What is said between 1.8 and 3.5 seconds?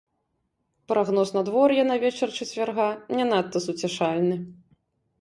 на вечар чацвярга не